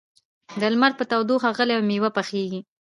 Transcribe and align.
د 0.59 0.61
لمر 0.73 0.91
په 0.97 1.03
تودوخه 1.11 1.49
غلې 1.57 1.73
او 1.77 1.83
مېوې 1.89 2.09
پخېږي. 2.17 2.59